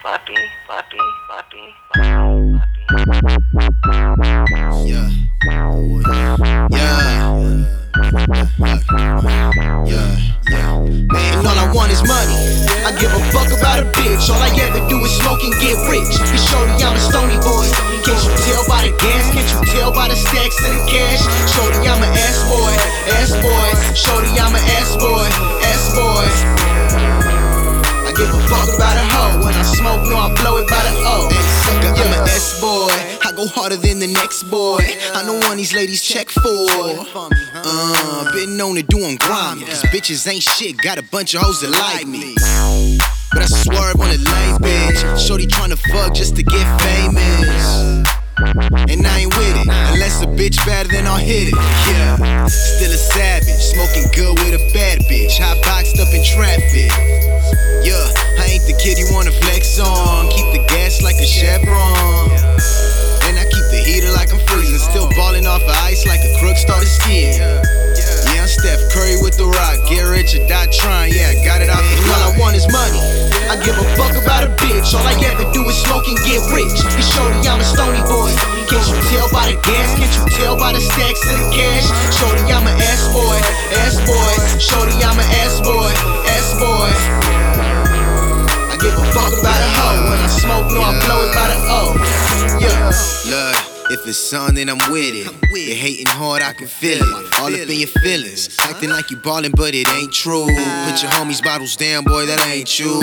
[0.00, 0.32] papi,
[0.64, 0.96] papi,
[1.28, 1.62] papi.
[4.88, 5.10] Yeah.
[5.44, 6.36] Yeah.
[6.70, 7.04] Yeah.
[9.84, 10.16] Yeah.
[11.12, 12.40] Man, all I want is money.
[12.84, 14.32] I give a fuck about a bitch.
[14.32, 16.16] All I ever do is smoke and get rich.
[16.48, 17.68] Shorty, I'm a stony boy.
[18.04, 19.32] Can't you tell by the gas?
[19.36, 21.20] Can't you tell by the stacks of the cash?
[21.52, 22.72] Shorty, I'm a ass boy.
[23.20, 23.68] Ass boy.
[23.92, 24.60] Shorty, I'm a.
[24.64, 25.63] Ass boy.
[30.04, 31.28] When I blow it by the O.
[31.64, 32.92] Sucker, I'm a S boy.
[33.24, 34.80] I go harder than the next boy.
[35.14, 36.68] I know one these ladies check for.
[37.66, 39.64] Uh, been known to do them grimy.
[39.64, 40.76] Cause bitches ain't shit.
[40.78, 42.34] Got a bunch of hoes that like me.
[43.32, 45.18] But I swerve on a lame bitch.
[45.18, 48.04] Shorty tryna fuck just to get famous.
[48.90, 49.66] And I ain't with it.
[49.66, 51.54] Unless a bitch better, than I'll hit it.
[51.90, 52.46] Yeah.
[52.46, 53.48] Still a savage.
[53.74, 55.38] Smoking good with a bad bitch.
[55.38, 56.93] Hot boxed up in traffic.
[59.78, 60.30] Wanna on.
[60.30, 62.30] Keep the gas like a Chevron.
[63.26, 64.78] And I keep the heater like I'm freezing.
[64.78, 67.38] Still balling off of ice like a crook started skiing.
[67.38, 69.88] Yeah, I'm Steph Curry with the rock.
[69.88, 71.14] Get rich or die trying.
[71.14, 73.00] Yeah, I got it off the All I want is money.
[73.50, 74.94] I give a fuck about a bitch.
[74.94, 76.78] All I ever do is smoke and get rich.
[76.94, 78.30] Be shorty, I'm a stony boy.
[78.70, 79.88] Can't you tell by the gas?
[79.98, 81.86] Can't you tell by the stacks of the cash?
[82.14, 82.73] Shorty, I'm a
[90.44, 91.80] smoke, no, I blow it by the O.
[92.60, 92.92] Yeah.
[93.32, 93.56] Look,
[93.90, 95.32] if it's on, then I'm with it.
[95.50, 97.40] You're hating hard, I can feel it.
[97.40, 98.56] All up in your feelings.
[98.60, 100.46] Acting like you ballin', but it ain't true.
[100.46, 103.00] Put your homies' bottles down, boy, that ain't you.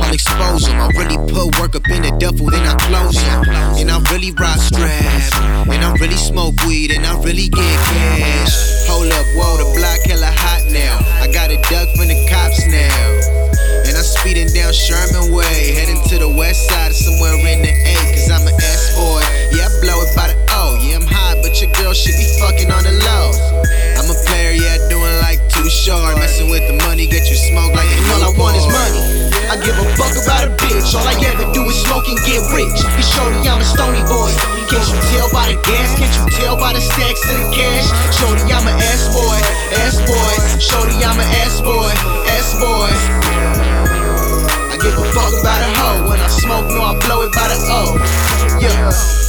[0.00, 0.80] I'll expose 'em.
[0.80, 3.48] I really put work up in the duffel, then I close 'em.
[3.80, 5.32] And I really rock strap.
[5.72, 8.52] And I really smoke weed, and I really get cash.
[8.88, 10.98] Hold up, whoa, the block hella hot now.
[11.22, 12.19] I got a duck from the
[14.70, 18.54] down Sherman Way, heading to the west side, somewhere in the A, cause I'm an
[18.54, 19.18] S boy.
[19.50, 20.78] Yeah, I blow it by the O.
[20.78, 23.34] Yeah, I'm hot, but your girl should be fucking on the low.
[23.98, 26.14] I'm a player, yeah, doing like too short.
[26.22, 29.02] Messing with the money, get you smoke like a All I want is money.
[29.50, 30.94] I give a fuck about a bitch.
[30.94, 32.78] All I ever do is smoke and get rich.
[32.94, 34.30] Be shorty, I'm a stony boy.
[34.70, 35.98] Can't you tell by the gas?
[35.98, 37.90] Can't you tell by the stacks of the cash?
[38.14, 39.38] Shorty, I'm a ass boy.
[39.82, 40.34] Ass boy.
[40.62, 41.90] Shorty, I'm a ass boy.
[42.30, 43.19] Ass boy.
[48.60, 49.19] Yeah.